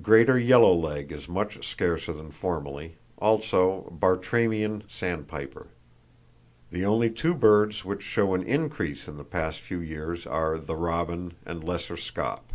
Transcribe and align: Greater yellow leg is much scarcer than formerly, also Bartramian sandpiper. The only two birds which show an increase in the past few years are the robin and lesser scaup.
Greater 0.00 0.38
yellow 0.38 0.72
leg 0.72 1.12
is 1.12 1.28
much 1.28 1.62
scarcer 1.68 2.10
than 2.10 2.30
formerly, 2.30 2.96
also 3.18 3.92
Bartramian 4.00 4.82
sandpiper. 4.88 5.66
The 6.70 6.86
only 6.86 7.10
two 7.10 7.34
birds 7.34 7.84
which 7.84 8.00
show 8.02 8.32
an 8.32 8.42
increase 8.42 9.06
in 9.06 9.18
the 9.18 9.22
past 9.22 9.60
few 9.60 9.80
years 9.80 10.26
are 10.26 10.56
the 10.56 10.76
robin 10.76 11.34
and 11.44 11.62
lesser 11.62 11.96
scaup. 11.98 12.54